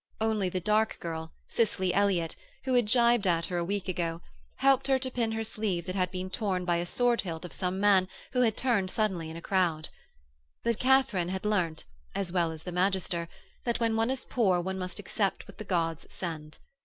Only 0.19 0.49
the 0.49 0.59
dark 0.59 0.97
girl, 0.99 1.31
Cicely 1.47 1.93
Elliott, 1.93 2.35
who 2.63 2.73
had 2.73 2.87
gibed 2.87 3.27
at 3.27 3.45
her 3.45 3.59
a 3.59 3.63
week 3.63 3.87
ago, 3.87 4.19
helped 4.55 4.87
her 4.87 4.97
to 4.97 5.11
pin 5.11 5.31
her 5.33 5.43
sleeve 5.43 5.85
that 5.85 5.93
had 5.93 6.09
been 6.09 6.31
torn 6.31 6.65
by 6.65 6.77
a 6.77 6.87
sword 6.87 7.21
hilt 7.21 7.45
of 7.45 7.53
some 7.53 7.79
man 7.79 8.07
who 8.33 8.41
had 8.41 8.57
turned 8.57 8.89
suddenly 8.89 9.29
in 9.29 9.37
a 9.37 9.43
crowd. 9.43 9.89
But 10.63 10.79
Katharine 10.79 11.29
had 11.29 11.45
learnt, 11.45 11.83
as 12.15 12.31
well 12.31 12.51
as 12.51 12.63
the 12.63 12.71
magister, 12.71 13.29
that 13.63 13.79
when 13.79 13.95
one 13.95 14.09
is 14.09 14.25
poor 14.25 14.59
one 14.59 14.79
must 14.79 14.97
accept 14.97 15.47
what 15.47 15.59
the 15.59 15.63
gods 15.65 16.07
send. 16.09 16.57